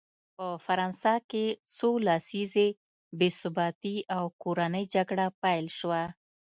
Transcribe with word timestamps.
په 0.35 0.47
فرانسه 0.65 1.13
کې 1.31 1.45
څو 1.75 1.89
لسیزې 2.07 2.67
بې 3.17 3.29
ثباتي 3.39 3.97
او 4.17 4.23
کورنۍ 4.43 4.83
جګړه 4.95 5.25
پیل 5.41 5.65
شوه. 5.77 6.03